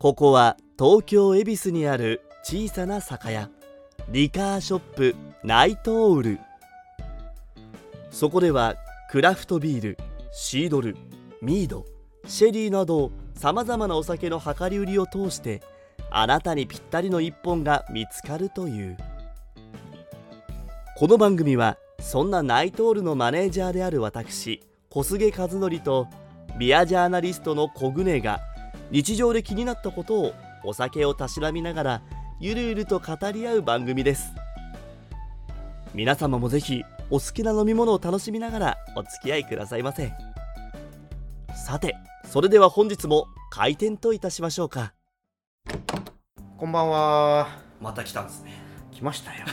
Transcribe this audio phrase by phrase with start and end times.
[0.00, 3.50] ここは東京恵比寿にある小さな酒屋
[4.08, 6.38] リカーショップナイトウル。
[8.10, 8.76] そこでは
[9.10, 9.98] クラフトビール
[10.32, 10.96] シードル
[11.42, 11.84] ミード
[12.24, 15.60] シェリーなどさまざまなお酒の量り売りを通して
[16.10, 18.96] あなたにぴったりの一本が見つかるという。
[20.96, 26.08] この番組はそんなナイトールのマネージャーである私小菅和則と
[26.58, 28.40] ビアジャーナリストの小舟が
[28.90, 30.34] 日常で気になったことを
[30.64, 32.02] お酒をたしなみながら
[32.38, 34.32] ゆるゆると語り合う番組です
[35.94, 40.12] 皆様もぜひお好きな飲み物を楽しみながらお付き合いくださいませ
[41.54, 44.94] さてそれでは本日も開店といたしましょうか
[46.60, 47.48] こんばんは。
[47.80, 48.52] また来たんですね
[48.92, 49.46] 来ましたよ。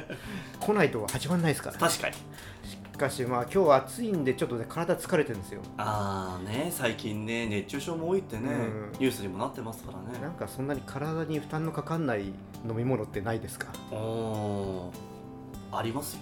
[0.58, 1.76] 来ないと始まんないですから。
[1.76, 2.18] 確かにし
[2.96, 5.60] かしまあ今日は暑いんでちょっとね体疲れてるんですよ。
[5.76, 8.92] ああね最近ね熱中症も多いってね、うん。
[8.92, 10.18] ニュースにもなってますからね。
[10.20, 12.32] なんかそんなに体に負担のかかんない
[12.68, 13.68] 飲み物ってないですか？
[13.92, 16.20] おーありますよ。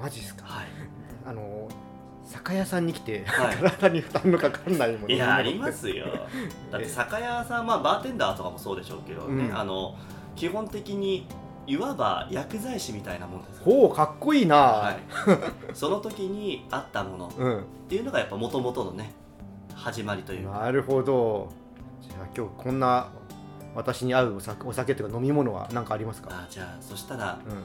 [0.00, 0.44] マジですか？
[0.44, 0.66] はい。
[1.26, 1.68] あの
[2.24, 3.56] 酒屋さんに来て、はい。
[3.56, 5.14] 体に負担のかかんないもの。
[5.14, 6.06] いやありますよ。
[6.70, 9.58] だって酒屋さんまあバーテンダーとかもそうでしょうけどね、うん。
[9.58, 9.96] あの
[10.36, 11.26] 基本的に
[11.66, 14.56] いわば薬剤師みたいなもんですよほうかっこいいな。
[14.56, 14.96] はい、
[15.74, 17.64] その時にあったものっうん。
[17.88, 19.12] ていうのがやっぱもともとのね
[19.74, 21.48] 始まりというかなるほど。
[22.00, 23.08] じゃあ今日こんな
[23.74, 26.28] 私に合うお酒お酒というか飲み物は何かありますか？
[26.32, 27.62] あじゃあそしたらうん。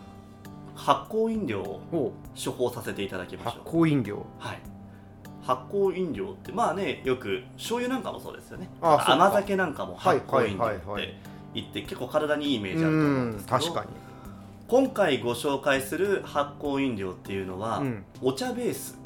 [0.75, 4.25] 発酵飲料をほ処方させていただきましょう酵飲料。
[4.38, 4.59] はい
[5.42, 11.16] 発酵飲料ってまあねよく醤油なんかもそうですよね甘酒なんかも発酵飲料はいはいはいはいって
[11.61, 13.88] 言って結構体にいいイメージあうると思うんでんすけど確かに。
[14.67, 18.97] 今回ご紹介する発酵飲料っていうのは、うんお茶ベース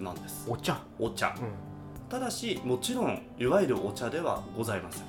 [0.00, 0.78] なんですお茶。
[0.98, 1.50] お茶うん。
[2.08, 5.04] ただしもちろんいわゆるお茶ではございません。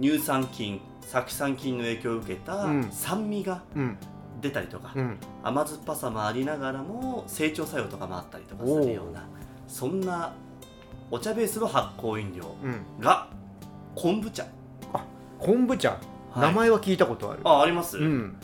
[0.00, 3.96] 乳酸菌酢酸菌の影響を受けたうん酸味がうん。
[4.40, 5.16] 出たりとか、うん。
[5.42, 9.26] 甘酸っぱさもありながらも成長作用とかもあったりとかするような
[9.68, 10.34] そんな
[11.10, 12.80] お茶ベースの発酵飲料うん。
[13.00, 13.28] が
[13.94, 14.44] 昆布茶、
[15.44, 16.00] 昆布茶、はい
[16.40, 17.40] 名前は聞いたことある。
[17.44, 18.36] ああります、うん。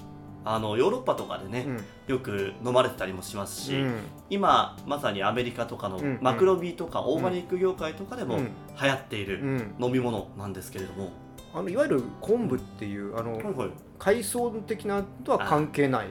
[0.44, 1.84] あのヨーロッパとかでね、うん。
[2.06, 3.94] よく飲まれてたりもしますし、うん。
[4.28, 9.74] 今まさにアメリカとかのうんマクロビーとかオーガニック業界とかでもうん流行っているうん。
[9.80, 11.10] 飲み物なんですけれども、
[11.52, 16.06] あのいわゆる昆布っていうあのはいはい海藻的なとは関係ない。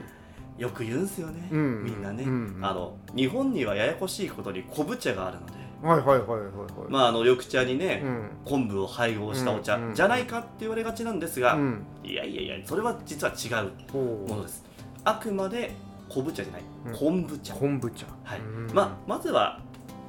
[0.58, 5.52] よく言うんすよね、うんみんなね、うんあの日本にはややこしいことに昆布茶があるので、
[5.82, 6.46] はいはいはいはいはい。
[6.88, 8.30] まあ、あの緑茶にね、うん。
[8.44, 11.84] 昆布を配合したお茶、じゃないかって言われがちなんですが、うん。
[12.04, 13.96] いやいやいやそれは実は違う。
[13.96, 14.64] ものです
[15.04, 15.72] あくまで
[16.08, 18.06] 昆布茶じゃない、うん昆布茶、昆布茶。
[18.24, 19.60] はいうんまあ、まずは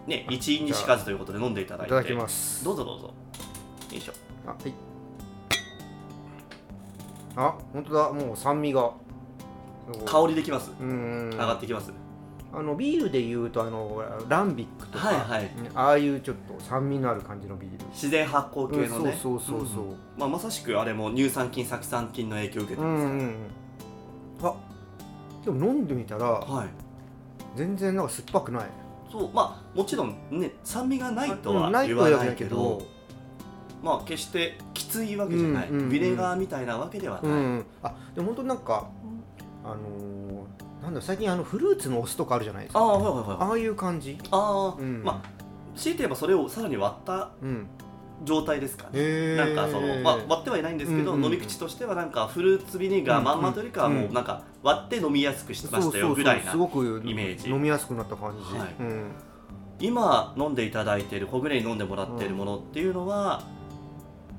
[0.08, 2.66] ね一因にしかずということで飲んでいただいていただきます。
[2.66, 3.14] どうぞどうぞよ
[3.98, 4.14] いしょ
[4.46, 4.74] あはい。
[7.38, 8.92] あ本当だもう酸味が。
[10.06, 11.30] 香りできます、うん。
[11.32, 11.92] 上がってきます？
[12.54, 17.86] あのビールでいうとあのランビックとか、はいはいねああいうちょっと酸味のある感じのビール。
[17.88, 19.86] 自然発酵系のね、そうそうそうそう。
[19.86, 23.08] んまあ、まさしくあれも乳酸菌酢酸菌の影響を受けてますか？
[23.08, 23.36] ら、うんうんうん。
[24.44, 24.54] あ
[25.46, 26.68] でも飲んでみたらはい
[27.56, 28.64] 全然なんか酸っぱくない。
[29.12, 32.82] そうまあもちろんね酸味がないとは言わないけどけど、
[33.84, 38.88] まあ決してきついわけじゃない、うんうんうんビネガーみたいなわけではない、うん、あでも本当なんか
[39.64, 42.80] あのーなんだ最近あのフルーツのお酢とかあるじゃないですか。
[42.80, 43.50] ああはいはいはい。
[43.50, 44.18] ああいう感じ。
[44.32, 45.04] ああ、うん。
[45.04, 47.68] まあ強いて言えばそれをさらに割ったうん
[48.24, 48.90] 状態ですかね。
[48.94, 51.26] へなんかその、まあ、割ってはいないんですけど、うんうん。
[51.26, 57.50] うん飲み口としてはなんかフルーツビネガーまんまというよりかはもうなんか割って飲みやすくしてましたよぐらいなすごくイメージ。
[57.50, 58.76] 飲みやすくなった感じ、はい。
[58.80, 59.12] うん。
[59.80, 63.44] 今飲んでいただいている小舟に飲んでもらっているものっていうのは、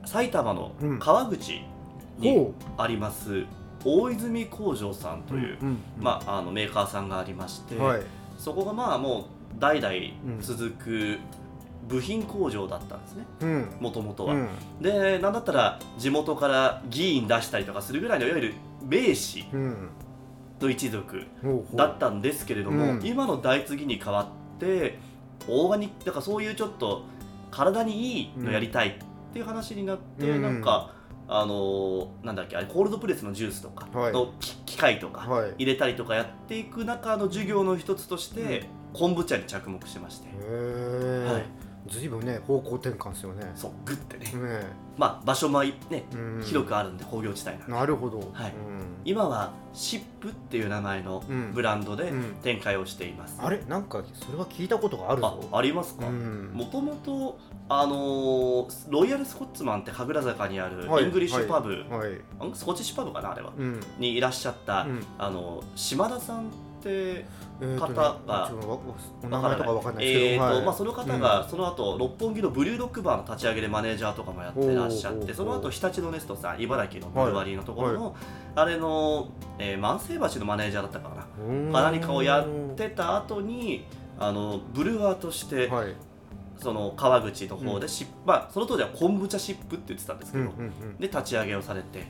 [0.04, 1.62] 埼玉のうん川口
[2.18, 3.44] にほあります
[3.84, 8.02] 大泉工場さんという、うんうんまあ、あのメーカーさんがありまして、はい。
[8.38, 9.98] そこがまあもう代々う
[10.38, 11.18] ん続く
[11.88, 13.24] 部品工場だったんですね。
[13.40, 13.68] うん。
[13.80, 14.48] もともとは、うん。
[14.80, 19.88] でなんだったら地元から議員出したりとかするぐらいのいわゆる名士うん。
[20.60, 21.26] の一族
[21.74, 23.00] だったんですけれども、うん。
[23.04, 24.98] 今の代継ぎに代わって
[25.48, 27.02] オーガニックだからそういうちょっと
[27.50, 28.92] 体にいいのやりたいっ
[29.32, 30.42] ていう話になって、うん。
[30.42, 30.92] なんか
[31.28, 34.12] あのーなんだっけあれコールドプレスのジュースとかはい。
[34.66, 35.26] 機械とか
[35.58, 41.42] 入れたりとかやっていく中の授業の一つとして、昆布茶に着目しまして、え、はい
[41.88, 43.50] ずいぶんね方向転換ですよね。
[43.54, 44.66] そうグッてね、ね。
[44.96, 45.72] まあ場所もね
[46.14, 46.42] うん。
[46.44, 47.72] 広くあるんで工業地帯なんで。
[47.72, 48.18] なるほど。
[48.18, 48.26] はい。
[48.26, 48.30] うん。
[49.04, 51.52] 今はシップっていう名前のうん。
[51.52, 52.34] ブランドでうん。
[52.42, 53.60] 展開をしています、あれ？
[53.68, 55.48] なんかそれは聞いたことがあるあぞ。
[55.52, 56.06] ありますか？
[56.06, 56.52] うん。
[56.54, 57.38] もともと
[57.68, 61.04] あのーロイヤルスコッツマンって神楽坂にあるはい。
[61.04, 62.20] イングリッシュパブ、はい。
[62.38, 63.52] あスコティッシュパブかなあれは。
[63.58, 63.80] うん。
[63.98, 65.04] にいらっしゃった、うん。
[65.18, 66.50] あの島田さん
[66.82, 67.24] って
[67.78, 68.50] 方が
[69.22, 70.64] お名前とかわかんないですけど、えーとはい。
[70.64, 78.16] まあ、その方がその後、六本木の BrewDog バーの立ち上げでマネージャーとかもやってらっしゃってその後常陸野ネストさん茨城のブルワリーのところの、
[78.56, 81.10] あれの、えー万世橋のマネージャーだったか
[81.70, 81.82] な。
[81.82, 83.86] 何かをやってた後に
[84.18, 85.94] あのブルワーとして、はい。
[86.62, 87.80] その川口の方うん。
[87.80, 90.96] でし、まあ、その当時は昆布茶シップって言ってたんですけど、うんうん。
[90.96, 92.06] で立ち上げをされて。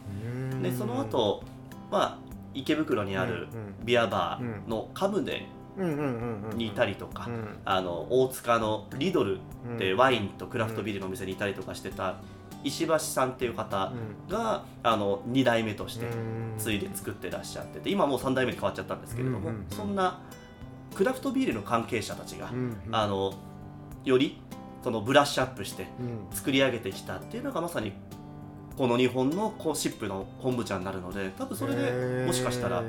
[0.52, 0.62] うん。
[0.62, 1.42] でその後、
[1.90, 2.18] まあ
[2.54, 5.46] 池袋にあるうんビアバーのカムデ
[5.76, 5.88] うん。
[5.88, 7.58] うんうんうんにいたりとか、うん。
[7.64, 9.78] あの大塚のリドルうん。
[9.78, 12.16] でワインとクラフトビールのお店にいたりとかしてた
[12.64, 13.92] 石橋さんっていう方
[14.28, 16.06] があの2代目として
[16.58, 20.20] 継いで作ってらっしゃってて今もう3代目に変わっちゃったんですけれども、そんな
[20.94, 22.52] クラフトビールの関係者たちが、
[22.92, 23.34] あの
[24.04, 24.40] より
[24.84, 25.88] そのブラッシュアップして
[26.30, 26.36] うん。
[26.36, 27.92] 作り上げてきたっていうのがまさに
[28.76, 32.82] この日本のこうシップの昆布茶になるので多分それでもしかしたら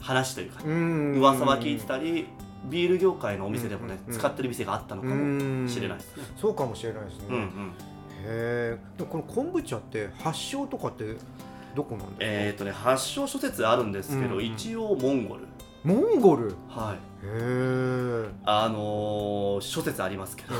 [0.00, 1.12] 話というかうん。
[1.16, 2.26] 噂は聞いてたり
[2.68, 6.24] ビール業界のお店でもねうん使ってる店があったのかももしれないですね。
[6.36, 7.42] そうかもしれないですね、うんうん。
[7.42, 7.44] へ
[8.24, 11.16] えでもこの昆布茶って発祥とかって
[11.74, 14.44] どこなんですか、えーとね、発祥諸説あるんですけど、うんうん。
[14.44, 15.44] 一応モンゴル、
[15.84, 16.48] モンゴル？
[16.48, 16.98] へはい。
[17.22, 20.54] えあのー諸説ありますけど、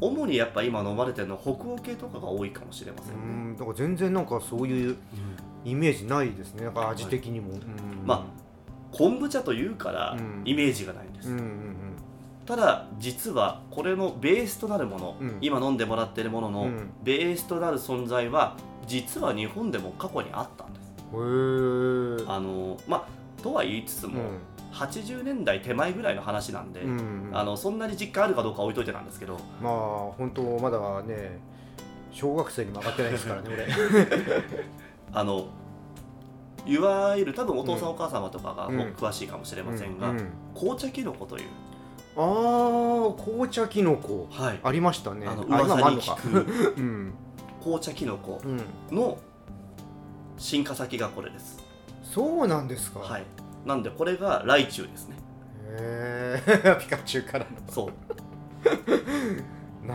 [0.00, 3.24] 主にやっぱ今飲まれてるのは北欧系とかが多いかもしれませんうね。
[3.52, 4.96] んだから全然なんかそういう
[5.64, 6.64] イメージないですね。
[6.64, 7.60] なんか味的にも、うん。
[8.06, 8.26] ま
[8.92, 10.42] 昆布茶というからうん。
[10.44, 11.74] イメージがないんです、うんうん
[12.46, 15.36] ただ実はこれのベースとなるもの、うん。
[15.42, 16.90] 今飲んでもらってるものの、うん。
[17.02, 18.56] ベースとなる存在は
[18.86, 20.88] 実は日本でも過去にあったんです。
[21.12, 24.22] うんへえあのまあとは言いつつも、
[24.72, 29.38] 80年代手前ぐらいの話なんで、うんあのそんなに実感あるかどうかは置いといてなんですけど。
[29.62, 29.72] まあ
[30.16, 31.38] 本当まだね
[32.10, 33.66] 小学生にも上がってないですからね俺。
[35.12, 35.46] あの
[36.66, 38.78] いわゆる多分お父さんうんお母様とかがうん。
[38.92, 41.46] 詳しいかもしれませんが、うんうん紅茶キノコという、
[42.16, 44.26] ああ紅茶きのこ。
[44.30, 44.60] はい。
[44.62, 45.26] ありましたね。
[45.26, 46.74] あの噂に聞く。
[46.76, 47.14] うん。
[47.62, 48.60] 紅茶キノコうん。
[48.96, 49.18] の
[50.36, 51.62] 進化先がこれです、
[52.12, 53.00] そうなんですか。
[53.00, 53.24] はい、
[53.66, 55.16] なんでこれがライチュウですね。
[55.70, 57.46] へえ ピカチュウからの。
[57.68, 57.88] そう。
[59.86, 59.94] な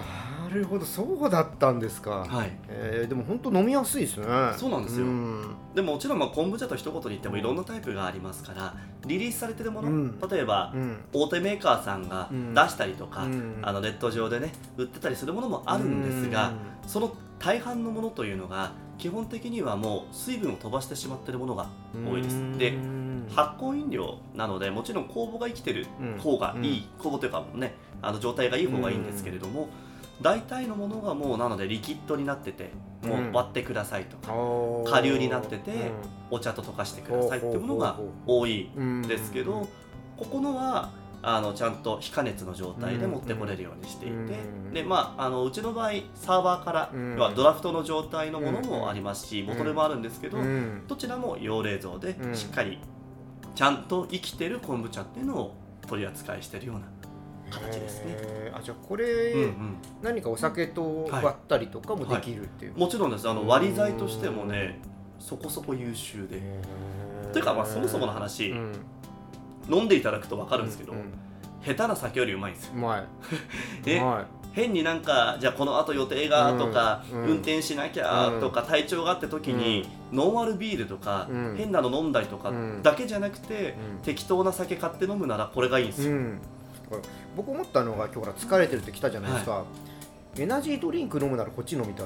[0.51, 0.85] るほど。
[0.85, 2.51] そうだったんですか、はい。
[2.67, 4.25] えー、でも本当飲みやすいですね。
[4.57, 5.05] そうなんですよ。
[5.05, 5.55] ん。
[5.73, 8.75] でももちろんまあ昆布茶と一言に言ってもいろんなタイプがありますから
[9.05, 10.19] リリースされてるもの、うん。
[10.19, 10.97] 例えばうん。
[11.13, 13.59] 大手メーカーさんがうん出したりとか、うん。
[13.61, 16.53] あのネット上でね売ってたりするものもあるんですが、
[16.85, 18.71] その大半のものというのが
[19.03, 21.67] 基本的にはもう水分を飛ばしてしまっているものが
[22.09, 22.57] 多いです。
[22.57, 29.67] でうん発酵飲料なのでもちろん酵母が生きてるうん方がいい、酵母というかねあの状態がいい方がいいんですけれども、
[30.21, 32.71] 大体のものがもうなのでリキッドになってて
[33.01, 34.15] もう割ってくださいと。
[34.25, 34.89] か、あー。
[34.89, 35.91] 下流になっててうん。
[36.31, 39.67] お茶と溶かしてくださいっていうものが多いんですけど、
[40.15, 40.91] ここのは
[41.25, 44.19] あのちゃんと非加熱の状態で持ってこれるようにしていて、う
[44.69, 44.73] ん。
[44.73, 47.15] でまああのうちの場合サーバーから、うん。
[47.15, 50.83] 要はドラフトの状態のものもありますし、ボトルもあるんですけど、うん。
[50.85, 52.35] どちらも用冷蔵でうん。
[52.35, 52.77] しっかり
[53.55, 55.55] ちゃんと生きてる昆布茶っていうのを
[55.87, 56.81] 取り扱いしてるような
[57.49, 58.17] 形ですね。
[58.53, 59.75] あじゃあこれ、うんうん。
[60.01, 63.29] 何かお酒と割ったりとかもできるっていう、もちろんです。
[63.29, 64.81] あの割り剤としてもね
[65.19, 66.41] そこそこ優秀で。
[67.31, 68.73] というかまあそもそもの話、うん
[69.69, 71.13] 飲んでいただくと分かるんですけど、うん
[71.65, 72.73] 下手な酒よりうまいんですよ。
[72.75, 73.05] うまい。
[73.85, 77.21] でうま変になんかじゃあこのあと予定がとか、うん。
[77.21, 77.27] うん。
[77.29, 81.55] 運転しなきゃとか、体調があって時に、ノンアルビールとか、うん。
[81.57, 82.83] 変なの飲んだりとかうん。
[82.83, 84.03] だけじゃなくて、うん。
[84.03, 86.15] 適当な酒買って飲むならこれがいいんですよ。
[87.35, 89.63] 僕思ったのが今日から疲れてるって来たじゃないですか、
[90.37, 92.05] エナジードリンク飲むならこっち飲みたい、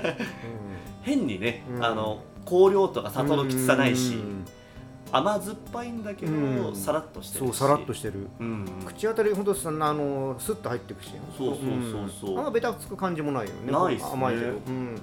[1.02, 1.84] 変にね、うん。
[1.84, 4.46] あの香料とか砂糖のきつさないし、うん
[5.12, 6.76] 甘酸っぱいんだけど、うん。
[6.76, 7.48] さらっとしてるし。
[7.48, 8.28] そうさらっとしてる。
[8.40, 8.66] うん。
[8.84, 11.12] 口当たりほんとそんなあのスッと入っていくし。
[11.36, 12.34] そうそうそうそう。
[12.34, 13.72] んあんまベタつく感じもないよね。
[13.72, 14.10] ないっすね。
[14.12, 14.98] 甘いけど、うん、へ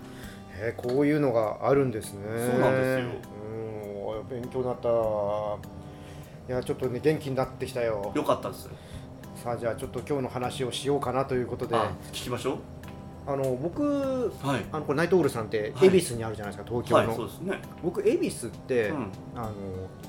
[0.60, 2.22] えこういうのがあるんですね。
[2.26, 3.12] そうなんですよ。
[4.20, 4.30] うん。
[4.30, 4.90] 勉強になった。
[6.46, 8.12] いやちょっとね元気になってきたよ。
[8.14, 8.70] よかったです。
[9.42, 11.76] さあじゃあちょっと今日の話をしようかなということで。
[12.12, 12.60] 聞きましょ
[13.32, 14.66] の僕うはい。
[14.72, 15.88] あのこれナイトオールさんってはい。
[15.88, 19.08] 恵比寿にあるじゃないですか、東京はいの、そうですね、僕恵比寿って、うん。
[19.36, 19.52] あの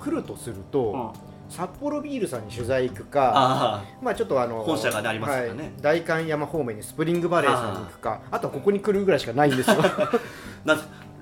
[0.00, 1.14] 来るとすると、
[1.48, 5.50] 札幌ビールさんに取材行くかあまあちょっとあの本社がねありますはい。
[5.80, 9.76] 代官山方面にスプリングバレーさんに行くかあとはここに来るぐらいしかないんですよ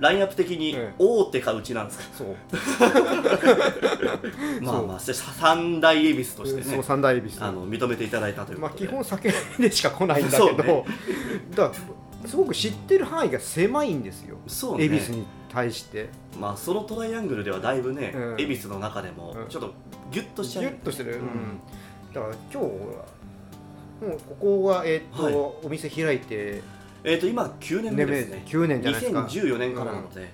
[0.02, 0.94] ラインナップ的にうん。
[0.98, 2.34] 大手かうちなんですか、そう。
[4.60, 6.64] まあまあして三大恵比寿としてね。
[6.64, 7.38] そう三大恵比寿。
[7.40, 10.84] あの認めていただいたというまあ基本酒でしか来ないんだけど、 そうね。
[11.54, 11.74] だか
[12.22, 14.38] らすごく知ってる範囲が狭いんですよ。
[14.48, 14.86] そうね。
[14.86, 16.08] 恵比寿に対して。
[16.36, 18.40] まあそのトライアングルではだいぶね、うん。
[18.40, 19.48] 恵比寿の中でもうん。
[19.48, 19.72] ちょっと
[20.10, 21.60] ギュッとしちゃう、ギュッとしてる、うん。
[22.12, 25.34] だから今日はもうここは、えーっとはい。
[25.34, 26.60] お店開いて
[27.04, 28.42] えっ、と今9年目ですね。
[28.46, 29.20] 9年じゃないですか。
[29.22, 30.32] 2014年からなので、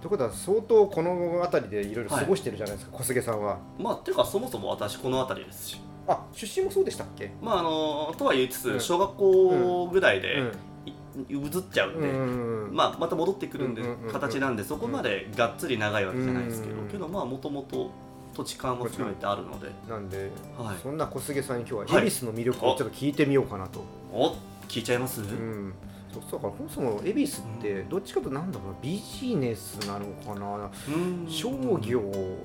[0.00, 3.58] ということは相当この辺りでいろいろ過ごしてるじゃないですか、小菅さんは。
[3.78, 5.80] うんまあっていうかそもそも私この辺りですし。
[6.08, 7.30] あ出身もそうでしたっけ？
[7.40, 8.78] まああのとは言いつうん。
[8.78, 10.52] つ小学校ぐらいでうん。
[10.86, 10.92] い
[11.28, 17.90] 移っちゃうんで、うんまあ、また戻ってくるんでうんうんうんうん形なんでそこまでがっつり長いわけじゃないですけどうんけどまあもともと
[18.32, 24.34] 土地勘も含めてあるのでなんで、はいそんな小菅さんに今日ははい恵比寿の魅力をちょっと聞いてみようかなと、お
[24.68, 25.74] 聞いちゃいます、うん
[26.20, 31.26] そうだからそもそも恵比寿ってどっちかとなんだろうなビジネスなのかなうん。
[31.30, 32.00] 商業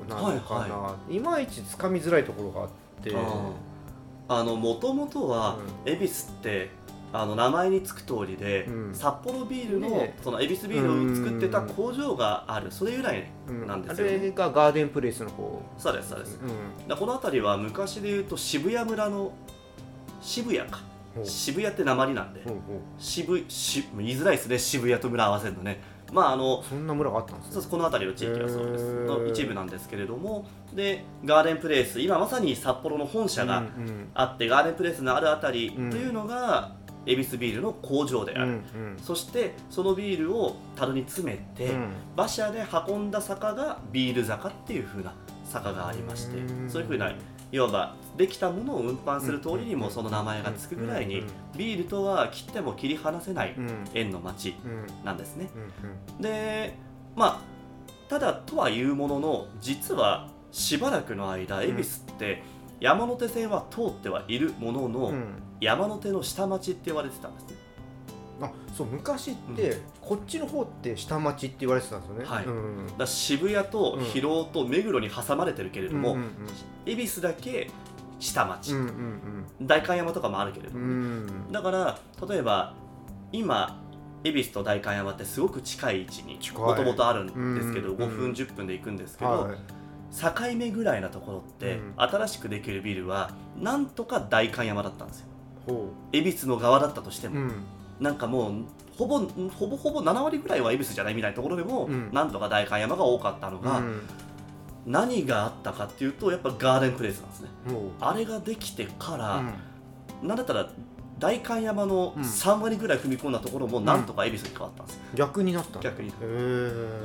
[0.07, 2.69] なのかな、、はいまいちつかみづらいところがあっ
[3.03, 3.15] て。
[4.29, 6.69] あのもともとはう恵比寿って
[7.13, 8.93] あの名前につく通りで、うん。
[8.93, 10.17] 札幌ビールのね。
[10.21, 13.67] その恵比寿ビールを作ってた工場があるそれ由来うん。
[13.67, 14.17] なんですよね。
[14.19, 15.62] あれがガーデンプレイスの方。
[15.77, 16.39] そうですそうです。
[16.41, 16.88] うん。
[16.88, 19.31] だこの辺りは昔で言うと渋谷村の
[20.21, 20.81] 渋谷か
[21.24, 22.41] 渋谷って鉛なんで。
[22.97, 24.57] 渋し言いづらいですね。
[24.57, 25.81] 渋谷と村合わせるのね。
[26.13, 27.65] まああのそんな村があったんですね。
[27.69, 29.05] この辺りの地域はそうです。
[29.05, 30.47] の一部なんですけれども。
[30.74, 34.09] でガーデンプレイス今まさに札幌の本社がうんうん。
[34.13, 35.89] あって、ガーデンプレイスのあるあたりうん。
[35.89, 41.89] というのが恵比寿ビールの工場である、うんそしてそのビールを樽に詰めて、うん。
[42.15, 45.13] 馬車で運んだ坂がビール坂っていう風な
[45.45, 47.09] 坂がありましてうんそういう風な
[47.51, 53.86] いわばできたものを運搬する通りにもその名前がつくぐらいにうんビールとは切っても切り離せないうん。
[53.94, 55.50] 縁の町うんなんですね。
[56.18, 56.22] うん。
[56.22, 56.77] で
[57.16, 62.44] まあただとはいうものの実はしばらくの間恵比寿って
[62.80, 65.25] 山手線は通ってはいるものの、うん。
[65.60, 67.56] 山手の下町って言われてたんですね
[68.41, 72.25] あそう昔って、こっちの方って下町って言われてたんですよね。
[72.25, 72.46] はい。
[72.46, 72.98] うん。
[72.98, 76.32] だ渋谷と広尾と目黒に挟まれてるけれども、うん
[76.86, 77.70] 恵比寿だけ
[78.20, 81.51] 下町、うんうん代官山とかもあるけれどうも、ん。
[81.51, 82.74] だから例えば
[83.32, 83.82] 今
[84.24, 89.58] 恵比寿と代官山ってすごく近い位置にもともとあるんですけど、うん5分10分で行くんですけど、はい。
[90.15, 91.94] 境目ぐらいなところって、うん。
[91.98, 95.25] 新しくできるビルはなんとか代官山だったんですよ。
[95.67, 97.51] ほ恵比寿の側だったとしても、ううん
[98.00, 98.54] なんかもう
[98.98, 102.10] ほぼほぼほぼ7割ぐらいは恵比寿じゃないみたいなところでも、うん。
[102.12, 104.01] なんとか代官山が多かったのが、うん。
[104.86, 107.50] 何があったかっていうとやっぱガーデンプレイスなんですね。
[108.00, 109.44] あれができてから、
[110.22, 110.27] うん。
[110.27, 110.70] なんだったら
[111.19, 112.24] 代官山のうん。
[112.24, 114.95] 3割ぐらい踏み込んだところもなんとか恵比寿に変わったんです。
[114.95, 116.12] よ、逆になった逆に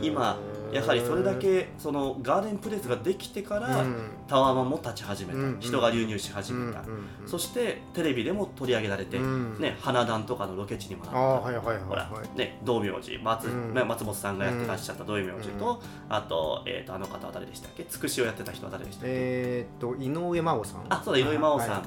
[0.02, 0.38] 今
[0.72, 3.94] やはりそれだけそのガーデンプレイスができてから、うん。
[4.26, 5.56] タワマンも立ち始めた、うん。
[5.60, 6.86] 人が流入し始めた、うん。
[6.86, 6.90] う
[7.26, 7.28] ん。
[7.28, 9.58] そしてテレビでも取り上げられて、うん。
[9.60, 11.18] ね、花壇とかのロケ地にもなった。
[11.18, 17.84] はいはいはいほら、はいね、道明寺松,、松本さんがやってらっしゃった道明寺と、あと,、えー、とあの方は誰でしたっけ？
[17.84, 20.86] つくしをやってた人は誰でしたっけ、えーっと井上真央さん。
[20.88, 21.70] あそうだ井上真央さん。
[21.70, 21.82] はい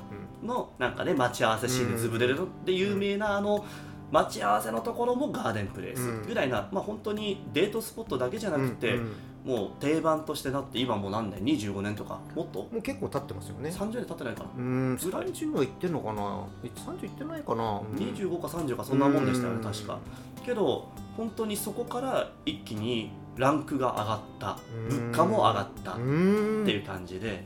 [0.45, 3.65] のなんかね待ち合わせシーンで潰れるので有名なあの
[4.11, 8.99] 待ち合わせのところもガーデンプレイスうんぐらいな、まあ本当にデートスポットだけじゃなくて、
[9.43, 12.59] もう定番としてなって今もう何年25年とかもっと？
[12.59, 13.69] もう結構経ってますよね。
[13.69, 16.21] 30年経ってないかな、うんぐらい30は行ってんのかな
[16.63, 17.97] ？30行ってないかな、うん。
[17.97, 19.63] 25か30かそんなもんでしたよね、うん。
[19.63, 19.97] 確か。
[20.45, 20.87] けど
[21.17, 24.59] 本当にそこから一気にランクが上がった。
[24.89, 27.43] 物価も上がったっうんていう感じで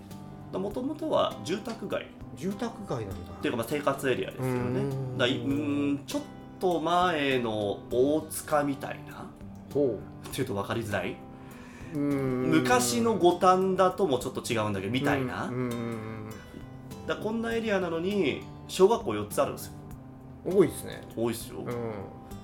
[0.54, 2.04] もともとは住宅街。
[2.04, 3.32] っ住宅街なんだ。
[3.42, 4.52] ていうかまあ生活エリアですよね。
[4.52, 5.18] うん。
[5.18, 6.22] だいうーんちょっ
[6.60, 9.26] と前の大塚みたいな。
[9.74, 11.16] ほっていうと分かりづらい。
[11.94, 12.52] ううん。
[12.52, 15.52] 昔の五反田ともちょっと違うんだけどみたいな、
[17.08, 19.74] だこんなエリアなのに小学校4つあるんですよ。
[19.74, 19.80] うん
[20.46, 21.02] 多いですね。
[21.16, 21.74] 多いですよ、うん。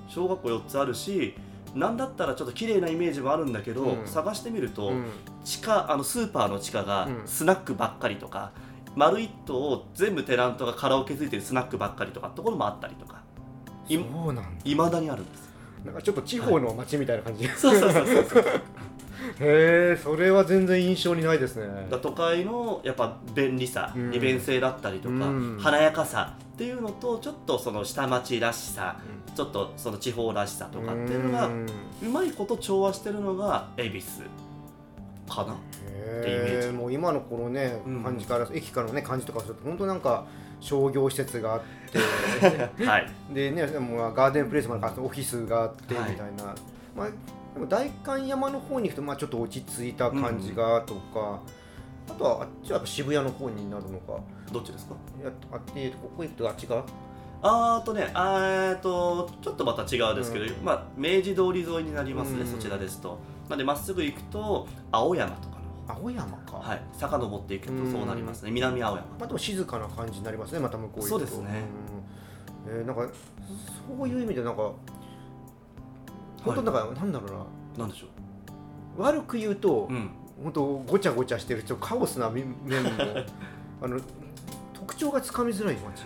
[0.08, 1.36] 小学校4つあるし
[1.76, 4.08] なんだったらちょっと綺麗なイメージもあるんだけど、うん。
[4.08, 5.06] 探してみると、うん。
[5.44, 7.22] 地下あのスーパーの地下がうん。
[7.26, 8.52] スナックばっかりとか、
[8.96, 13.22] 丸一棟を全部テナントがカラオケついてるスナックばっかりとかところもあったりとか。
[13.88, 13.98] い
[14.74, 15.00] まだ。
[15.00, 15.46] にあるんです
[15.86, 18.44] なんかちょっと地方の街みたいな感じ、そうそうそうそう
[19.40, 21.88] へえそれは全然印象にないですね。
[21.90, 24.12] だ都会のやっぱ便利さ、うん。
[24.12, 25.20] 利便性だったりとか、う
[25.56, 25.58] ん。
[25.60, 29.00] 華やかさっていうのとちょっとその下町らしさ
[29.36, 31.66] ちょっとその地方らしさとかっていうのがん。
[32.04, 34.08] うまいこと調和してるのが恵比寿
[35.34, 35.56] かな。
[35.88, 36.68] へイメージ。
[36.70, 38.04] えもう今のこのねうん。
[38.04, 40.26] 感じから、駅からのね感じとかすると本当なんか
[40.60, 41.98] 商業施設があって。
[42.86, 43.12] はい。
[43.34, 46.16] でねもうガーデンプレイスまでオフィスがあってみはい。
[46.16, 46.56] たいな、
[46.96, 47.08] まあ
[47.56, 51.42] でも代官山の方に行くとまあちょっと落ち着いた感じがとか、
[52.10, 54.20] あとはあっちは渋谷の方になるのか。
[54.52, 54.96] どっちですか？
[55.20, 56.84] いやあってここ行くとあっちが
[57.42, 60.52] あーとねあーえーとちょっとまた違うですけど、うん。
[60.64, 62.48] まあ、明治通り沿いになりますね、うん。
[62.48, 63.18] そちらですと。
[63.50, 65.56] なんでまっすぐ行くと青山とか
[65.88, 69.08] の青山か、はい、遡っていくとそうなりますね、南青山。
[69.20, 71.10] まあでも静かな感じになりますねまた向こう行くと。
[71.10, 71.64] そうですね、
[72.68, 72.80] うん。
[72.80, 73.08] えーなんか
[73.98, 74.72] そういう意味でなんか
[76.46, 77.86] 本当なんか、なんだろうな。
[77.86, 78.08] なんでしょ
[78.98, 80.10] 悪く言うと、う、うん、
[80.44, 82.90] 本当ごちゃごちゃしてるちょっとカオスな面面も
[83.82, 84.00] あの
[84.74, 86.04] 特徴がつかみづらい街。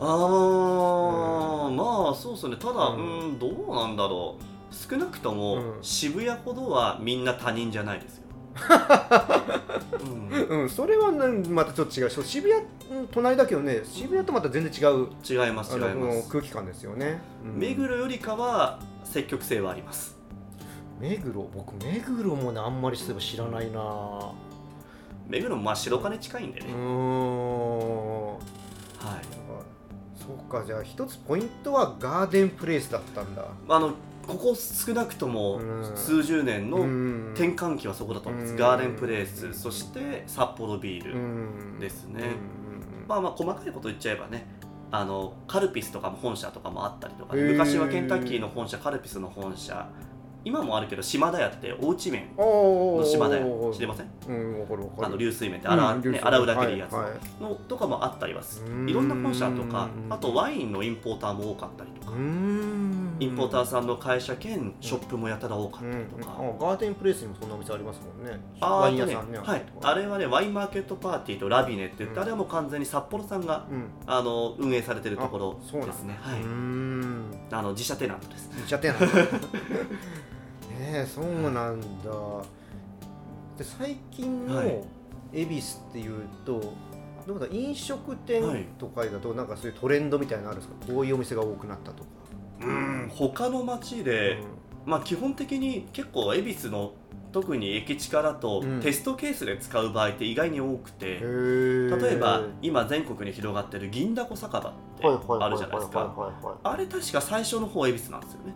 [0.00, 2.56] あー、うまあそうですね。
[2.56, 4.74] ただ、ううんん、どうなんだろう。
[4.74, 5.78] 少なくとも、うん。
[5.82, 8.24] 渋谷ほどはみんな他人じゃないですよ、
[10.50, 12.10] うん、うんそれはなんまたちょっと違う。
[12.10, 17.58] 渋谷うん隣だけどね渋谷とまた全然違う違います違いあのます空気感ですよね、うん。
[17.58, 20.16] 目黒よりかは積極性はあります。
[21.00, 21.42] 目黒？
[21.54, 23.80] 僕目黒もねあんまりそういえば知らないな。
[23.80, 23.82] う
[25.28, 28.28] 目黒もまあ白金近いんでね、ーん。
[28.34, 28.38] はい。
[30.16, 33.46] そうかじゃあ一つポイントはガーデンプレイスだったんだ。
[33.68, 33.92] あの
[34.28, 35.96] ここ少なくともうん。
[35.96, 37.32] 数十年のうん。
[37.34, 38.58] 転換期はそこだと思います、うん。
[38.58, 41.80] ガーデンプレイスそして札幌ビール、うん。
[41.80, 42.22] ですね。
[42.22, 42.26] う
[43.04, 43.08] ん。
[43.08, 44.46] まあまあ細かいこと言っちゃえばね
[44.90, 47.52] あのカルピスとかも本社とかもあったりとか、へー。
[47.52, 49.88] 昔はケンタッキーの本社カルピスの本社。
[50.44, 54.06] 今もあるけど島田屋っておうち麺の島田屋知ってません？
[54.98, 57.42] あの流水麺って洗,、うんね、洗うだけでいいやつはいはい。
[57.42, 60.12] のとかもあったりはすうんいろんな本社とかうん。
[60.12, 62.12] あとワインのインポーターも多かったりとか
[63.20, 68.40] インポーターさんの会社兼ショップもやたら多かっうんたりとか、あガーデンプレイスにもそんなお店ありますもんね。
[68.60, 69.38] あワイン屋さんね。
[69.38, 73.84] はい、あれはねワインマーケットパーティーとラビネって言って、うんあれはもう完全に札幌さんがうん。
[74.06, 76.18] あの運営されてるところですね。
[76.20, 76.40] はい。
[77.50, 78.50] あの自社テナントです。
[78.54, 79.06] 言っちゃってんのね
[80.78, 82.10] えそうなんだ。
[83.56, 84.84] で最近のはい。
[85.32, 86.72] 恵比寿っていうと
[87.26, 88.64] どうだ飲食店はい。
[88.78, 90.92] とかだとなんかそういうトレンドみたいなのあるんですか？
[90.92, 92.10] こういうお店が多くなったとか
[92.60, 94.38] うん他の町で、
[94.84, 96.92] まあ基本的に結構恵比寿の
[97.30, 98.80] 特に駅近だと、うん。
[98.80, 106.58] テストケースで使う場合って意外に多くて、例例えば今全国に広がってる銀だこ酒場ってあるじゃないですか。
[106.62, 108.54] あれ確か最初の方恵比寿なんですよね。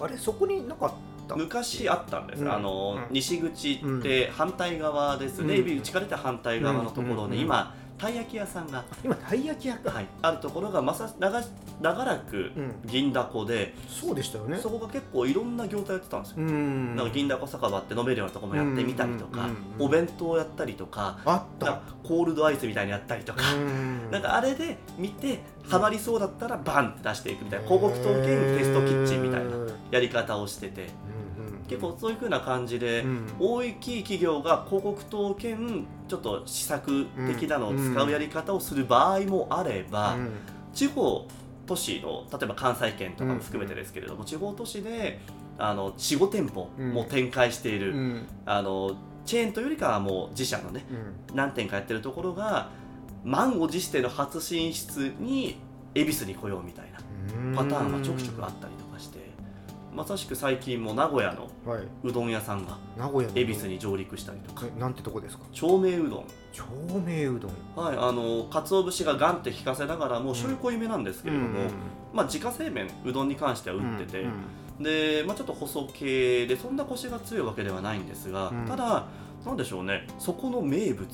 [0.00, 0.92] あれそこになかっ
[1.28, 2.52] た昔あったんです、うん。
[2.52, 3.14] あのうん。
[3.14, 5.60] 西口って反対側ですね、うん。
[5.60, 7.42] 恵比寿地下出て反対側のところに、うん。
[7.42, 11.42] 今たい焼き屋さんが、今たい焼き屋か、はい、あるところがまさ長
[11.80, 14.58] 長らくうん、銀だこで、そうでしたよね。
[14.58, 16.96] そこが結構いろんな業態やってたんですよ、うん。
[16.96, 21.80] なんか銀だこ酒場って飲めるようなとこもやってみたりとか、うんうんうんお弁当やったりとかあった。
[22.04, 24.10] コールドアイスみたいにやったりとか、うん。
[24.10, 28.24] なんかあれで見てハマりそうだったらバンって出していくみたいな広告塔兼
[28.58, 29.50] テストキッチンみたいな
[29.90, 30.88] やり方をしてて
[31.68, 33.26] 結構そういう風な感じで、うん。
[33.38, 40.30] 大きい企業が広告塔兼ちょっと施策的なのを使うやり方をする場合もあれば、うん。
[40.72, 41.26] 地方
[41.66, 45.20] 都市の例えば関西圏とかも含めてですけれども、地方都市で
[45.58, 48.26] あの45店舗も展開している、うん。
[48.46, 50.84] あのチェーンというよりかはもう自社のね
[51.30, 51.36] うん。
[51.36, 52.68] 何店かやってるところが
[53.24, 55.56] 満を持しての初進出に
[55.94, 56.98] 恵比寿に来ようみたいな
[57.56, 58.83] パターンはちょくちょくあったりとか
[59.94, 61.82] まさしく最近も名古屋のはい。
[62.02, 64.66] うどん屋さんが名古屋の恵比寿に上陸したりとか。
[64.66, 65.44] えなんてとこですか？
[65.52, 66.24] 長命うどん。
[66.52, 66.64] 長
[67.00, 67.52] 命うどん。
[67.86, 71.70] はいあの鰹節がガンって効かせながらも醤油濃いめなんですけれども、
[72.12, 74.26] まあ自家製麺うどんに関しては売ってて、
[74.80, 78.64] で、まあ、ちょっと細系でそんなコシが強いわけではないんですが、うん。
[78.66, 79.06] ただ
[79.46, 81.06] なんでしょうねそこの名物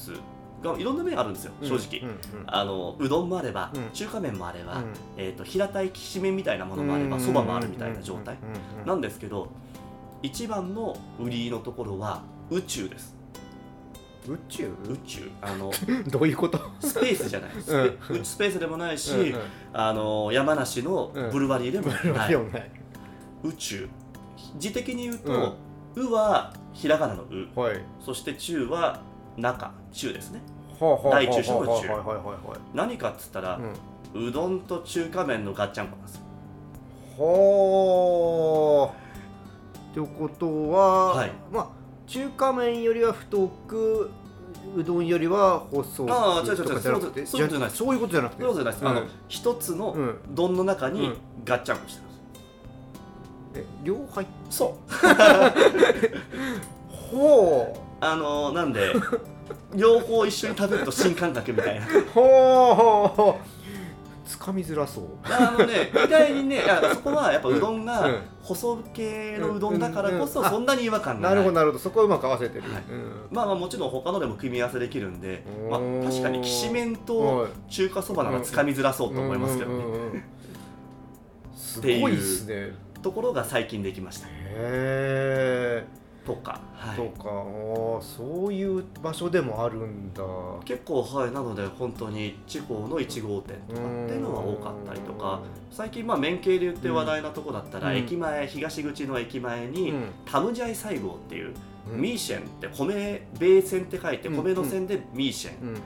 [0.62, 2.44] がいろんな麺あるんですよ正直、うんうん。
[2.46, 3.90] あのうどんもあれば、うん。
[3.92, 4.84] 中華麺もあれば、うん。
[5.16, 8.36] えー、と平たいきしめんみたいなものもあればそばもあるみたいな状態。
[8.42, 8.48] うん。
[8.48, 8.80] うん。
[8.82, 8.86] うん。
[8.86, 9.48] なんですけど
[10.22, 13.16] 一番の売りのところは宇宙です。
[14.28, 14.68] 宇宙？
[14.88, 15.30] 宇宙。
[15.40, 15.72] あの
[16.10, 16.60] どういうこと？
[16.80, 17.50] スペースじゃない。
[17.58, 19.40] スペ,、うんスペースでもないし、うんうん。
[19.72, 22.70] あの山梨のブルワリーでもない、よね
[23.42, 23.88] 宇宙。
[24.58, 25.56] 字的に言うと
[25.96, 29.00] 「う」はひらがなの「うはい」そして「中」は
[29.40, 30.40] 中中ですね。
[30.80, 32.04] 大中小の中。
[32.74, 33.60] 何かっつったら、
[34.14, 34.28] うん。
[34.28, 36.22] うどんと中華麺のガッチャンコなんですよ。
[37.18, 39.00] はあ
[39.90, 41.32] ってことは、はい。
[41.52, 41.68] まあ
[42.06, 44.10] 中華麺よりは太く
[44.76, 46.12] うどんよりは細く。
[46.12, 47.26] ああ違う違う違う。
[47.26, 47.70] そういうことじゃない。
[47.70, 48.42] そういうことじゃなくて。
[48.42, 50.18] そうじゃないです、あの一つのうん。
[50.30, 51.16] 丼の中にうん。
[51.44, 52.10] ガッチャンコしてる
[53.54, 54.94] え両入っそう。
[56.88, 58.94] ほあのなんで
[59.74, 61.86] 両方一緒に食べると新感覚みたいな。
[61.86, 63.60] うほう
[64.26, 65.04] つかみづらそう。
[65.24, 67.84] あのね意外にねいやそこはやっぱうどんうん。
[67.84, 71.36] が細系のうどんだからこそうんうんそんなに違和感がない。
[71.36, 71.78] なるほどなるほど。
[71.80, 72.82] そこはうまく合わせてる、はい。
[72.90, 73.12] うん。
[73.32, 80.22] まあまあもちろん他のでも組み合わせできるんで、まあお、ー確かにきしめんとはい中華そばならつかみづらそうと思いますけどね、うんうんうんうん
[81.56, 82.72] すごいですね。
[83.02, 84.26] ところが最近できました。
[84.28, 85.86] へえ
[86.24, 87.24] とか、はい、そうか
[88.04, 90.22] そういう場所でもあるんだ。
[90.64, 95.40] 結構はいなので本当に地方の1号店とかっていうのが多かったりとか。
[95.70, 97.96] 最近まあ麺系で言って話題なとこだったら、うん。
[97.96, 100.04] 駅前東口の駅前に、うん。
[100.24, 101.54] タムジャイ西郷っていう、
[101.92, 102.00] うん。
[102.00, 104.42] ミーシェンって米米線って書いてうん。
[104.42, 105.78] 米の線でミーシェンうんっ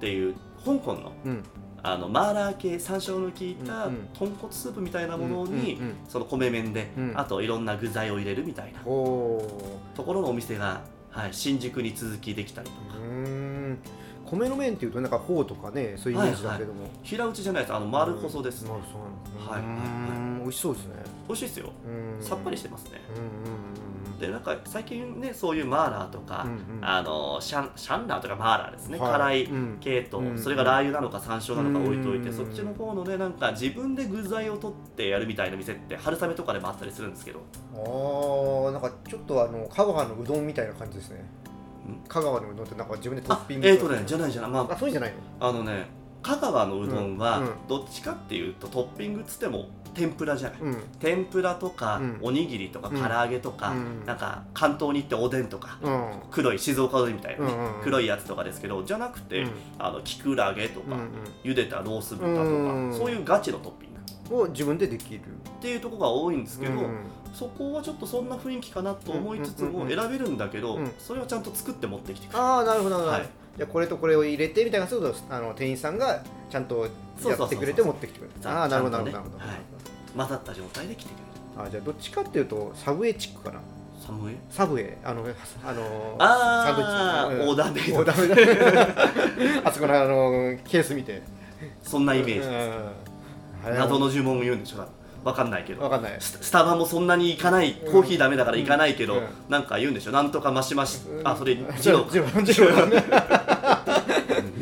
[0.00, 1.42] ていう香港のうん
[1.82, 4.08] あのマーラー系山椒の効いたうんうん。
[4.14, 5.96] 豚骨スープみたいなものに、うんうんうん。
[6.08, 7.12] その米麺で、うん。
[7.16, 9.44] あといろんな具材を入れるみたいなとこ
[9.96, 13.00] ろのお店が、はい、新宿に続々できたりとか。
[14.30, 19.40] 米の麺っていうとなんかフォーとかねそういうイメージだけども、平打ちじゃないですあの丸細です、丸細なんですね。
[19.40, 20.94] はいはいはい美味しそうですね。
[21.28, 21.72] 美味しいですよ。
[21.86, 22.24] うん。
[22.24, 23.00] さっぱりしてますね。
[23.16, 26.84] うんうんでなんか最近ねそういうマーラーとか、うんうん。
[26.84, 29.12] あのシャンシャンラーとかマーラーですね、はい。
[29.12, 30.38] 辛いうん系と、うん。
[30.38, 32.36] それがラー油なのか山椒なのか置いといて、うん。
[32.36, 37.40] そっちの方のねなんか自分で具材を取ってやるみたいな店って春雨とかでもあったりするんですけど。
[37.74, 41.24] あーなんかちょっとあの香川のうどんみたいな感じですね。
[41.88, 42.06] ん。
[42.08, 44.50] 香川のうどんってなんか自分でトッあピングえーとねじゃないじゃない。
[44.50, 45.16] まあそうじゃないの？
[45.46, 45.86] ああのね
[46.22, 50.82] 香川のうどんはどっちかっていうとトッピングっつっても天ぷらじゃない、うん。
[51.00, 52.18] 天ぷらとか、うん。
[52.22, 52.96] おにぎりとかうん。
[53.02, 54.04] 唐揚げとか、うん。
[54.06, 56.12] なんか関東に行っておでんとかうん。
[56.30, 57.52] 黒い静岡おでんみたいなね、
[57.82, 59.50] 黒いやつとかですけどじゃなくて、うん。
[59.78, 61.10] あのきくらげとか、うん
[61.42, 62.46] 茹でたロース豚とか、う
[62.88, 62.94] ん。
[62.96, 63.86] そういうガチのトッピング。
[63.86, 63.90] うん
[64.32, 65.20] を自分でできる。
[65.20, 65.22] っ
[65.60, 67.00] ていうところが多いんですけど、うん
[67.34, 70.92] そこはちょっとそんな雰囲気かなと思いつつも選べるんだけど、うん。
[70.98, 72.44] それをちゃんと作って持ってきてくれる。
[72.44, 73.28] ああなるほどなるほど、はい
[73.60, 76.88] じゃあこれとこれを入れてみたいなするとあの店員さんがちゃんと
[77.28, 79.56] やってくれて持ってきてくれるああなるほどなるほどなるほど、はい。
[80.16, 81.30] 混ざった状態で来てくれる。
[81.58, 83.60] あーじゃあどっちかっていうとサブウェイチックかな。
[84.00, 84.96] サムエサブウェイ。
[85.04, 85.26] あの
[85.62, 86.70] あのあー。
[86.70, 86.84] サンドイ
[87.36, 87.98] ッチオーダーメイド。
[87.98, 91.22] オーダー あそこのあのケース見て。
[91.82, 92.42] そんなイメージで
[93.64, 93.78] す、うん。
[93.78, 94.86] 謎の呪文を言うんでしょ
[95.22, 95.82] わかんないけど。
[95.82, 96.16] わかんない。
[96.18, 99.22] ススタバもそんなに行かないコーヒーダメだから行かないけど、うん。
[99.48, 101.28] なんか言うんでしょなんとかマシマシ、うん。
[101.28, 102.66] あそれジジロロジロジロ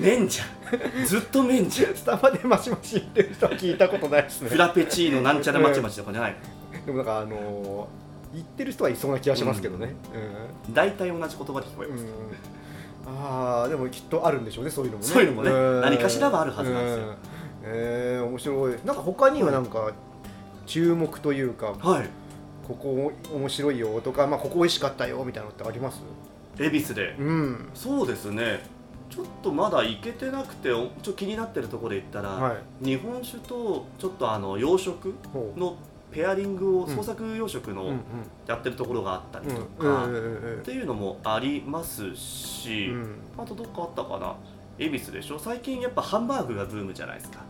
[0.09, 0.45] 麺じゃ
[1.03, 4.51] んずっと麺じゃんスタバでマシマシ言ってる人は聞いたことないですね。
[4.51, 6.37] フラペチーノなんちゃらまちまちとかじゃない。
[6.87, 9.95] でもなんかあのー言ってる人はいそうな気がしますけどね。
[10.73, 12.09] 大体同じ言葉で聞こえます、うん。
[12.09, 12.15] うん
[13.21, 15.09] ああでもきっとあるんでしょうねそういうのもね。
[15.09, 15.51] そういうのもね。
[15.51, 15.81] ん。
[15.81, 17.07] 何かしらはあるはずなんですよ。
[17.07, 17.15] うん。
[17.65, 18.75] えー、面白い。
[18.85, 19.93] なんか他にはなんか
[20.67, 22.09] 注目というかはい。
[22.67, 26.03] ここ面白いよとか、まあ、ここ美味しかったよみたいなのってあります？
[26.59, 27.17] 恵比寿で。
[27.19, 27.71] うん。
[27.73, 28.61] そうですね
[29.11, 32.85] ちょっとまだ行けてなくておちょっと気になってるところで言ったら、はい。
[32.85, 35.15] 日本酒とちょっとあの洋食
[35.57, 35.77] の
[36.11, 37.93] ペアリングをうん創作洋食の
[38.47, 40.09] やってるところがあったりうんとか、っ
[40.63, 43.17] ていうのもありますし、うん。
[43.37, 44.35] あとどっかあったかな？
[44.79, 45.39] 恵比寿でしょ？
[45.39, 47.41] 最近やっぱハンバーグがブームじゃないですか。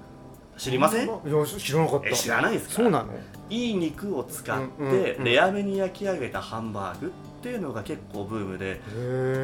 [0.57, 1.07] 知りません？
[1.07, 2.09] いや知らなかった。
[2.09, 2.75] え知らないですか？
[2.75, 3.13] そうなの？
[3.51, 7.07] いい肉を使ってレアめに焼き上げたハンバーグ。
[7.07, 7.11] っ
[7.41, 8.81] ていうのが結構ブームで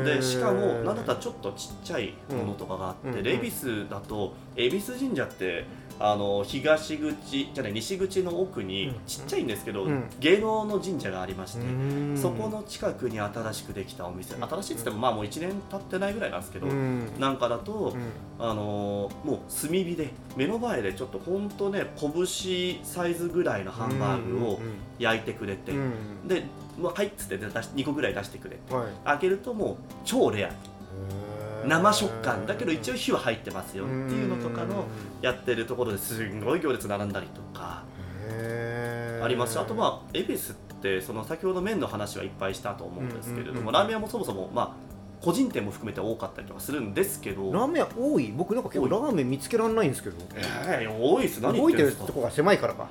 [0.05, 5.65] ででしかもなんだったらちょっとちっちゃいものとかがあって、うん恵比寿だと恵比寿神社って
[5.99, 10.05] あの東口じゃない西口の奥にうんちっちゃいんですけど、うん。
[10.19, 12.19] 芸能の神社がありまして、うん。
[12.21, 14.35] そこの近くに新しくできたお店。
[14.35, 17.13] 新しいっつってもまあもう1年経ってないぐらいなんですけど、うん。
[17.21, 18.45] なんかだと、うん。
[18.45, 24.61] あのーもう炭火で目の前でちょっとほんとね拳サイズぐらいのハンバーグを
[24.99, 25.93] 焼いてくれて、うん
[26.77, 28.75] うんで、まあ、はいっつって出し2個ぐらい出してくれて。
[28.75, 28.87] はい。
[29.05, 30.53] 開けるともう超レア。
[31.67, 32.47] 生食感。
[32.47, 34.85] だけど一応火は入ってますよっていうのとかの
[35.23, 37.85] やってるところですんごい行列並んだりとか。
[39.23, 39.55] あります。
[39.55, 44.84] しあとまあ恵比寿ってその先ほど麺の話はいっぱいしたと思うんですけれども、ラーメン屋もそもそもまあ
[45.25, 47.53] 個人店も含めて多かったりとかするんですけど。
[47.53, 48.33] ラーメン多い？
[48.37, 50.17] 僕なんか結構ラーメン見つけられないんですけど。
[50.35, 51.41] えー多いです。
[51.41, 52.07] 何言動いってるんですか？
[52.07, 52.89] とこが狭いからか。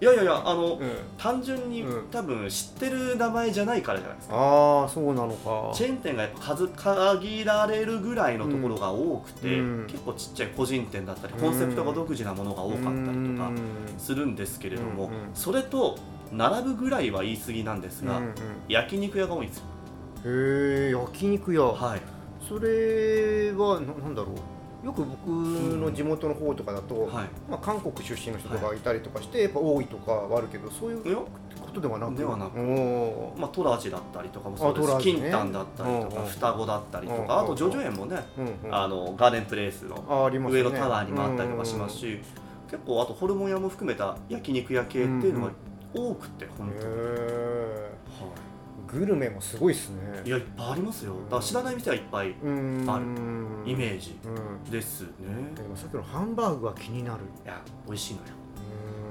[0.00, 0.90] いやいやいやあの、うん。
[1.16, 2.08] 単純にうん。
[2.10, 5.70] 多分知ってる名前じゃないからじゃないですか、ああそうなのか。
[5.72, 9.86] チェーン店がやっぱ数限られるぐらいのところが多くて、うん。
[9.86, 13.52] 結構ちっちゃい個人店だったりコンセプトが独自なものが多かったりとか
[13.96, 15.18] するんですけれども、うんうん。
[15.34, 15.98] それと
[16.32, 18.34] 並ぶぐらいは言い過ぎなんですが、うんうん。
[18.68, 19.64] 焼肉屋が多いんですよ
[20.24, 21.62] へえ焼肉屋。
[21.72, 22.00] はい。
[22.48, 24.86] それはななんだろう。
[24.86, 27.10] よく僕の地元の方とかだと、はい。
[27.50, 28.78] まあ、韓国出身の人とかい。
[28.78, 31.26] たりとかして、やっぱ多いとかはあるけどそういういやこ
[31.72, 32.16] とではなく？
[32.16, 32.58] ではなく。
[32.58, 33.40] おー。
[33.40, 35.20] まあ、トラジだったりとかもそうであトラジね。
[35.20, 36.28] キンタンだったりとか、うんうん。
[36.30, 38.74] 双子だったりとうんうんか、あとジョジョ園もね、うんうん。
[38.74, 40.62] あのガーデンプレイスのあありますね。
[40.62, 42.20] 上のタワーにもあったりとかしますし、
[42.70, 45.52] 結構あとホルモン屋も含めた焼肉屋系っていうのが
[45.94, 48.28] 多くて、本へ当に、えは
[48.92, 50.22] グルメもすごいですね。
[50.24, 51.14] い、いやいっぱいありますよ。
[51.24, 52.84] だから知らない店はいっぱいうん。
[52.88, 53.04] ある
[53.70, 54.18] イメージ。
[54.24, 54.70] うん。
[54.70, 55.08] ですね、
[55.54, 57.20] でもさっきのハンバーグは気になる。
[57.44, 58.26] いや美味しいのよ。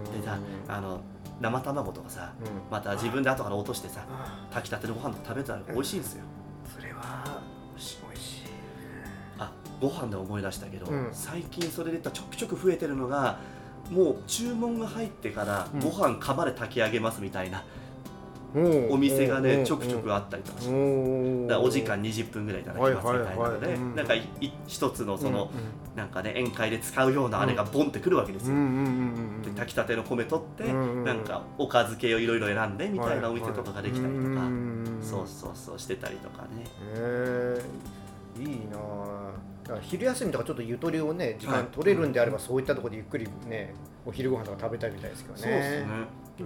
[0.05, 0.21] うん。
[0.21, 0.37] でさ
[0.67, 1.01] あの
[1.39, 2.47] 生卵とかさうん。
[2.71, 6.23] また自分で後から落としてさあ炊きたてのご飯とか食べたら美味しいんですよ。
[6.75, 7.41] それは
[7.73, 8.41] 美味しい美味しい
[9.37, 11.09] あご飯で思い出したけど、うん。
[11.13, 13.39] 最近それで言ったらちょくちょく増えてるのが
[13.89, 15.79] もう注文が入ってからうん。
[15.79, 17.63] ご飯釜で炊き上げますみたいな
[18.55, 23.95] おお店がねおちょくちょくあったりとかしておだお時間20分ぐらいいただきますみたいなのでうん。
[23.95, 24.13] なんか
[24.67, 25.51] 一つのその、
[25.95, 28.55] うなんかね宴会で使うようなあれがボンってくるわけですよ、
[29.43, 34.49] で炊きたての米取って、なんかおかず系をいろいろ選んでみたいなお店とかができたりとか、
[35.01, 36.43] そうそうそうしてたりとか。
[36.43, 36.63] ね
[36.95, 37.61] へ
[38.37, 38.41] え。
[38.41, 38.79] いいな
[39.81, 41.63] 昼休みとかちょっとゆとりをね時はい。
[41.63, 43.73] 間取れるんであれば、そういったところでゆっくりね
[44.05, 45.41] お昼ご飯とか食べたいみたいですけどね。
[45.41, 45.87] そうですね。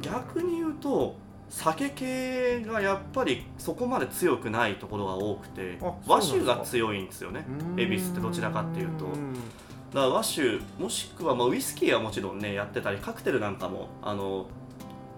[0.02, 1.16] 逆に言うと
[1.56, 7.46] 酒系がやっぱりそこまで強くないところが多くてあ和酒が強いんですよね。
[7.78, 9.06] 恵比寿ってどちらかっていうと。
[9.06, 14.48] んだから和酒もしくはまあウイスキーはもちろんねやってたりカクテルなんかもあの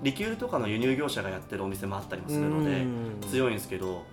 [0.03, 3.21] リキュールとかの輸入業者がやってるお店もあったりもするのでうん。
[3.31, 4.03] 強いんですけど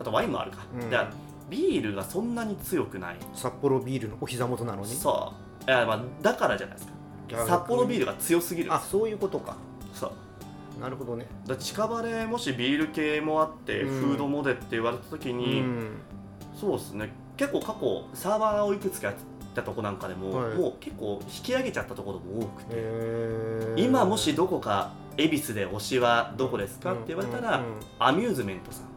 [0.00, 0.90] あとワインもあるか、うん。
[0.90, 0.98] で
[1.48, 3.16] ビールがそんなに強くない。
[3.32, 4.88] 札幌ビールのお膝元なのに？
[4.88, 5.32] そ
[5.68, 5.70] う。
[5.70, 6.94] いや、まあ、だからじゃないですか。
[7.46, 9.56] 札幌ビールが強すぎるあそういうことか
[10.80, 11.26] なるほどね。
[11.46, 14.00] だ近場でもしビール系もあって、うん。
[14.00, 15.90] フードモデって言われた時うに、ん。
[16.58, 17.12] そうですね。
[17.36, 19.16] 結構過去サーバーをいくつかやっ
[19.54, 20.56] たとこなんかでも、はい。
[20.56, 27.62] もう結構引き上げちゃったところも多くて、今もしどこか恵比寿で推しはどこですかって言われたら、
[27.98, 28.84] アミューズメントさん。
[28.84, 28.93] ア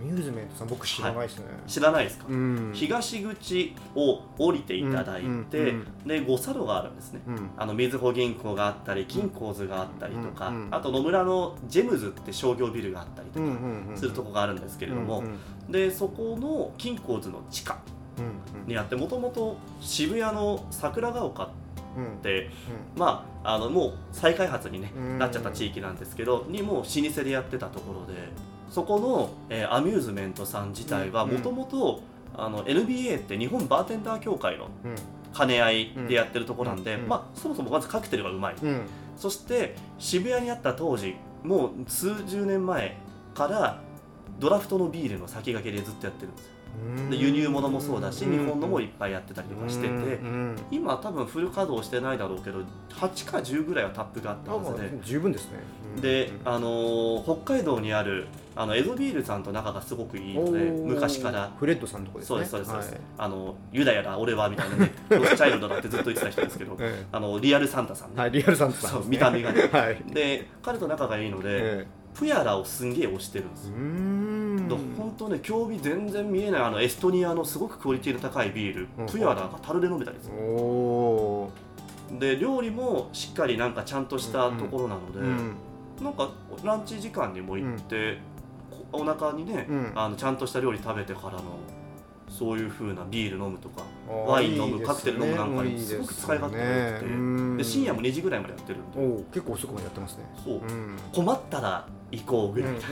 [0.00, 2.70] ミューズメントさん僕知らないですね、知らないですか、うん。
[2.74, 5.74] 東口を降りていただいて、
[6.06, 7.20] で五差路があるんですね。
[7.26, 7.50] うん。
[7.56, 13.46] あのみずほ銀行があったり金鉱図があったりとか、あと野村のジェムズって商業ビルがあったりとか
[13.94, 15.22] するとこがあるんですけれども、
[15.68, 17.78] でそこの金鉱図の地下
[18.18, 21.48] うんにあってもともと渋谷の桜ヶ丘っ
[21.96, 22.48] うんて、
[22.96, 25.18] まあ、あのもう再開発に、ねうん。
[25.18, 28.28] なっちゃった地域なんですけどにもう老舗でやってたところで
[28.70, 31.32] そこの、えーアミューズメントさん自体はうん。
[31.32, 32.02] もともと
[32.34, 34.94] NBA って日本バーテンダー協会のうん。
[35.36, 37.08] 兼ね合いでやってるところなんで、うん。
[37.08, 38.82] まあ、そもそもまずカクテルがうまい、うん。
[39.16, 42.96] そして渋谷にあった当時もう数十年前
[43.34, 43.80] から
[44.38, 46.52] ドラフトのビールの先駆けでずっとやってるんですよ。
[46.54, 46.59] うん
[47.10, 48.32] で輸入物もそうだし、うん。
[48.32, 55.58] 日本のもいっぱいやってたりとかしてて、うん今多分フル稼働してないだろうけど8か10ぐらいはタップがあったはずで、十分ですね。
[55.96, 56.00] うん。
[56.00, 61.50] でうんあのー北海道にあるあのエゾビールさんと仲がすごくいいので昔から。
[61.58, 62.28] フレッドさんのとこですね。
[62.28, 63.00] そうですそうですそうです、はい。
[63.18, 69.68] あのユダヤだ俺はみたいなね ロスチャイルドだってずっと言ってた人ですけど えあのリアルサンタさんね、えはいリアルさんとさん見た目がね。
[69.72, 70.02] はい。
[70.12, 73.70] で彼と仲がいいので、えプヤラをすんげえ推してるんです
[74.76, 79.06] 本当ね興味全然見えないあのエストニアのすごくクオリティの高いビール、うん。
[79.06, 80.28] プヤラが樽で飲めたりす。
[80.28, 85.54] るで料理もしっかりなんかちゃんとしたところなので、うん
[86.00, 86.30] なんか
[86.64, 88.16] ランチ時間にも行って、
[88.70, 89.92] こお腹にね、うん。
[89.94, 91.42] あのちゃんとした料理食べてからの
[92.30, 97.06] そういう風なビール飲むとかワイン飲むカクテル飲むなんかにすすごく使い勝手が良くて。
[97.10, 97.56] ね。
[97.58, 99.24] で深夜も2時ぐらいまでやってるんで。
[99.32, 100.24] 結構遅くまでやってますね。
[100.42, 100.54] そう。
[100.54, 100.96] うん。
[101.12, 102.82] 困ったら行こうぐらい、うんうん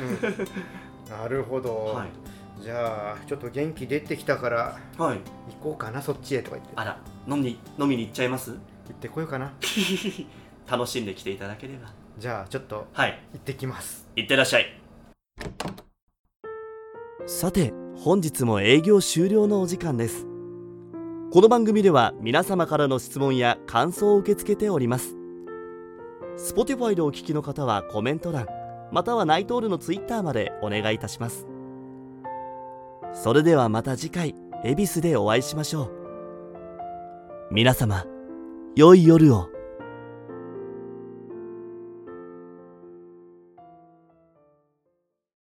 [1.10, 6.72] なるほど、はい、じゃあちょっと元気出てきたからはい、行こうかなそっちへとか言って。
[6.76, 8.50] あら飲み飲みに行っちゃいます？
[8.52, 8.58] 行
[8.92, 9.52] ってこようかな？
[10.70, 11.92] 楽しんできていただければ。
[12.18, 13.20] じゃあちょっとはい。
[13.32, 14.06] 行ってきます。
[14.16, 14.66] 行ってらっしゃい。
[17.26, 20.26] さて本日も営業終了のお時間です。
[21.30, 25.14] この番組では皆様からの質問や感想を受け付けております。
[26.36, 28.46] Spotify でお聞きの方はコメント欄
[28.90, 31.46] またはナイトールの Twitter までお願いいたします。
[33.12, 35.92] それではまた次回恵比寿でお会いしましょう。
[37.50, 38.04] 皆様
[38.76, 39.57] 良い夜を。